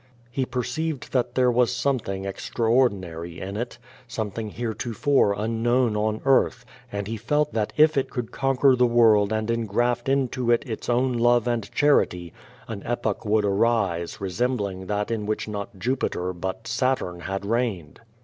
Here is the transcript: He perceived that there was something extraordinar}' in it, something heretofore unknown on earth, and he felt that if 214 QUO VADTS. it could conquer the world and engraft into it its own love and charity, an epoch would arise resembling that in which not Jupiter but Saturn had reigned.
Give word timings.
He 0.31 0.47
perceived 0.47 1.13
that 1.13 1.35
there 1.35 1.51
was 1.51 1.71
something 1.71 2.25
extraordinar}' 2.25 3.23
in 3.23 3.55
it, 3.55 3.77
something 4.07 4.49
heretofore 4.49 5.35
unknown 5.37 5.95
on 5.95 6.21
earth, 6.25 6.65
and 6.91 7.05
he 7.07 7.17
felt 7.17 7.53
that 7.53 7.71
if 7.77 7.93
214 7.93 7.93
QUO 7.93 7.99
VADTS. 7.99 8.07
it 8.07 8.11
could 8.11 8.31
conquer 8.31 8.75
the 8.75 8.87
world 8.87 9.31
and 9.31 9.51
engraft 9.51 10.09
into 10.09 10.49
it 10.49 10.67
its 10.67 10.89
own 10.89 11.13
love 11.13 11.47
and 11.47 11.71
charity, 11.71 12.33
an 12.67 12.81
epoch 12.83 13.25
would 13.25 13.45
arise 13.45 14.19
resembling 14.19 14.87
that 14.87 15.11
in 15.11 15.27
which 15.27 15.47
not 15.47 15.77
Jupiter 15.77 16.33
but 16.33 16.65
Saturn 16.67 17.19
had 17.19 17.45
reigned. 17.45 18.01